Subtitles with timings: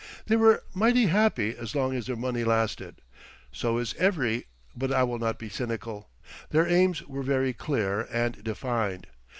[0.25, 3.03] They were mighty happy as long as their money lasted.
[3.51, 6.09] So is every—but I will not be cynical.
[6.49, 9.05] Their aims were very clear and defined.